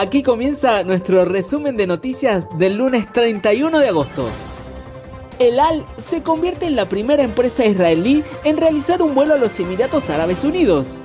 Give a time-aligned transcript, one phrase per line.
[0.00, 4.30] Aquí comienza nuestro resumen de noticias del lunes 31 de agosto.
[5.38, 9.60] El AL se convierte en la primera empresa israelí en realizar un vuelo a los
[9.60, 11.02] Emiratos Árabes Unidos.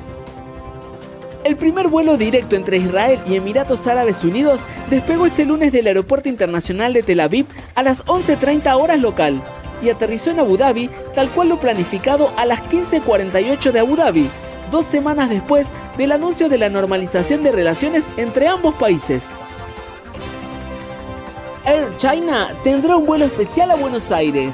[1.43, 6.29] El primer vuelo directo entre Israel y Emiratos Árabes Unidos despegó este lunes del Aeropuerto
[6.29, 9.41] Internacional de Tel Aviv a las 11.30 horas local
[9.83, 14.29] y aterrizó en Abu Dhabi tal cual lo planificado a las 15.48 de Abu Dhabi,
[14.71, 19.29] dos semanas después del anuncio de la normalización de relaciones entre ambos países.
[21.65, 24.53] Air China tendrá un vuelo especial a Buenos Aires.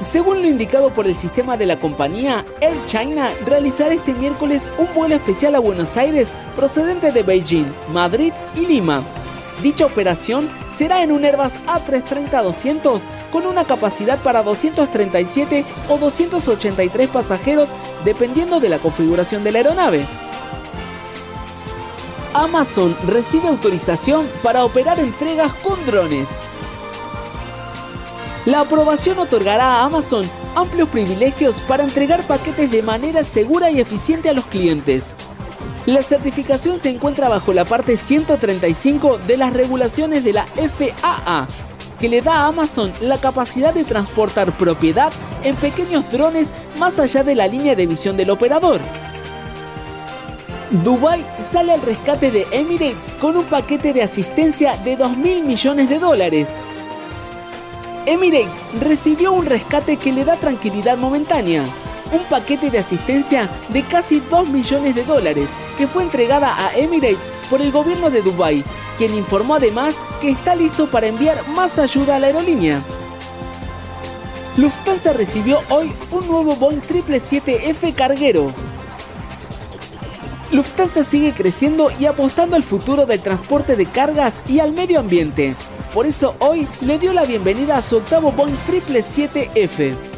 [0.00, 4.92] Según lo indicado por el sistema de la compañía, Air China realizará este miércoles un
[4.94, 9.02] vuelo especial a Buenos Aires procedente de Beijing, Madrid y Lima.
[9.62, 13.00] Dicha operación será en un Airbus A330-200
[13.36, 17.68] con una capacidad para 237 o 283 pasajeros
[18.02, 20.06] dependiendo de la configuración de la aeronave.
[22.32, 26.28] Amazon recibe autorización para operar entregas con drones.
[28.46, 34.30] La aprobación otorgará a Amazon amplios privilegios para entregar paquetes de manera segura y eficiente
[34.30, 35.14] a los clientes.
[35.84, 41.46] La certificación se encuentra bajo la parte 135 de las regulaciones de la FAA,
[41.98, 45.12] que le da a Amazon la capacidad de transportar propiedad
[45.44, 48.80] en pequeños drones más allá de la línea de visión del operador.
[50.70, 55.88] Dubai sale al rescate de Emirates con un paquete de asistencia de 2 mil millones
[55.88, 56.56] de dólares.
[58.04, 61.64] Emirates recibió un rescate que le da tranquilidad momentánea,
[62.12, 67.30] un paquete de asistencia de casi 2 millones de dólares que fue entregada a Emirates
[67.50, 68.64] por el gobierno de Dubai,
[68.98, 72.82] quien informó además que está listo para enviar más ayuda a la aerolínea.
[74.56, 78.54] Lufthansa recibió hoy un nuevo Boeing 777F carguero,
[80.52, 85.56] Lufthansa sigue creciendo y apostando al futuro del transporte de cargas y al medio ambiente.
[85.92, 90.15] Por eso hoy le dio la bienvenida a su octavo Boeing 777F.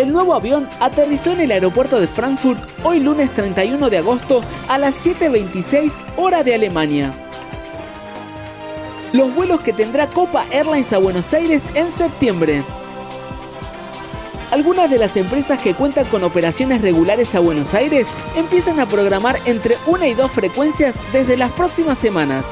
[0.00, 4.78] El nuevo avión aterrizó en el aeropuerto de Frankfurt hoy lunes 31 de agosto a
[4.78, 7.12] las 7.26 hora de Alemania.
[9.12, 12.64] Los vuelos que tendrá Copa Airlines a Buenos Aires en septiembre.
[14.50, 19.38] Algunas de las empresas que cuentan con operaciones regulares a Buenos Aires empiezan a programar
[19.44, 22.46] entre una y dos frecuencias desde las próximas semanas.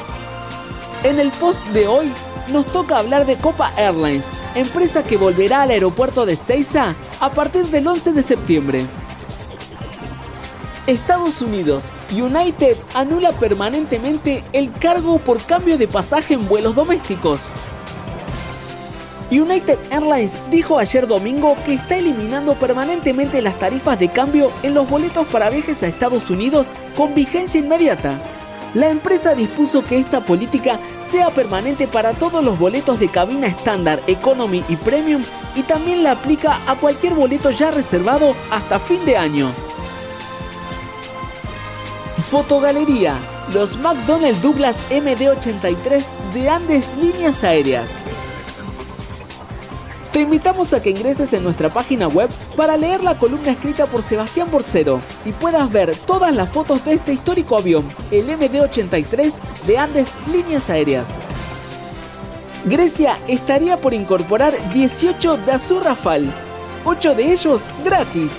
[1.05, 2.13] En el post de hoy
[2.49, 7.67] nos toca hablar de Copa Airlines, empresa que volverá al aeropuerto de Seiza a partir
[7.67, 8.87] del 11 de septiembre.
[10.89, 17.43] Estados Unidos, United anula permanentemente el cargo por cambio de pasaje en vuelos domésticos.
[19.31, 24.91] United Airlines dijo ayer domingo que está eliminando permanentemente las tarifas de cambio en los
[24.91, 28.19] boletos para viajes a Estados Unidos con vigencia inmediata.
[28.75, 34.01] La empresa dispuso que esta política sea permanente para todos los boletos de cabina estándar,
[34.07, 35.23] economy y premium
[35.55, 39.53] y también la aplica a cualquier boleto ya reservado hasta fin de año.
[42.31, 43.17] Fotogalería.
[43.55, 46.05] Los McDonnell Douglas MD83
[46.35, 47.89] de Andes Líneas Aéreas.
[50.13, 54.03] Te invitamos a que ingreses en nuestra página web para leer la columna escrita por
[54.03, 59.35] Sebastián Borcero y puedas ver todas las fotos de este histórico avión, el MD-83
[59.67, 61.11] de Andes Líneas Aéreas.
[62.65, 66.29] Grecia estaría por incorporar 18 de Azur Rafale,
[66.85, 68.33] 8 de ellos gratis.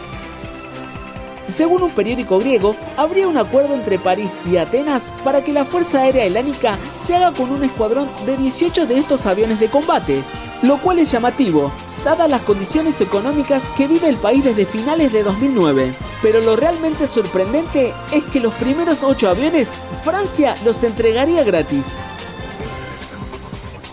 [1.45, 6.01] Según un periódico griego, habría un acuerdo entre París y Atenas para que la Fuerza
[6.01, 10.23] Aérea Helánica se haga con un escuadrón de 18 de estos aviones de combate,
[10.61, 11.71] lo cual es llamativo,
[12.03, 15.93] dadas las condiciones económicas que vive el país desde finales de 2009.
[16.21, 19.69] Pero lo realmente sorprendente es que los primeros 8 aviones
[20.03, 21.95] Francia los entregaría gratis.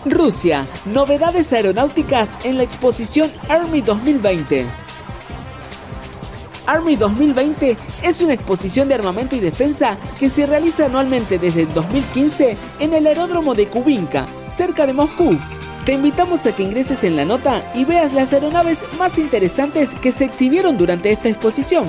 [0.05, 4.65] Rusia, novedades aeronáuticas en la exposición Army 2020.
[6.65, 11.73] Army 2020 es una exposición de armamento y defensa que se realiza anualmente desde el
[11.73, 15.37] 2015 en el aeródromo de Kubinka, cerca de Moscú,
[15.87, 20.11] te invitamos a que ingreses en la nota y veas las aeronaves más interesantes que
[20.11, 21.85] se exhibieron durante esta exposición.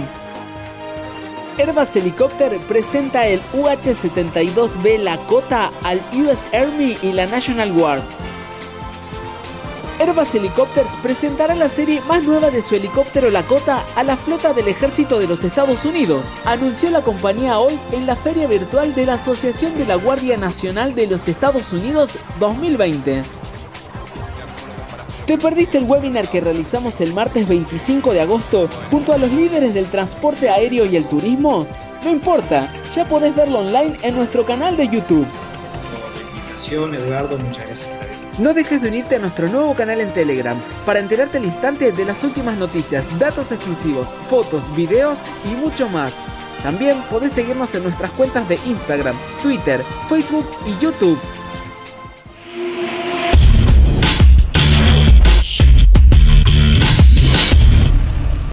[1.58, 8.04] Airbus Helicopter presenta el UH-72B Lakota al US Army y la National Guard.
[9.98, 14.68] Airbus Helicopters presentará la serie más nueva de su helicóptero Lakota a la flota del
[14.68, 19.14] ejército de los Estados Unidos, anunció la compañía hoy en la feria virtual de la
[19.14, 23.37] Asociación de la Guardia Nacional de los Estados Unidos 2020.
[25.28, 29.74] ¿Te perdiste el webinar que realizamos el martes 25 de agosto junto a los líderes
[29.74, 31.66] del transporte aéreo y el turismo?
[32.02, 35.26] No importa, ya podés verlo online en nuestro canal de YouTube.
[38.38, 42.04] No dejes de unirte a nuestro nuevo canal en Telegram para enterarte al instante de
[42.06, 46.14] las últimas noticias, datos exclusivos, fotos, videos y mucho más.
[46.62, 51.20] También podés seguirnos en nuestras cuentas de Instagram, Twitter, Facebook y YouTube